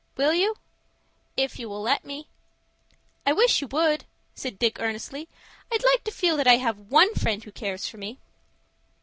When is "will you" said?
0.17-0.55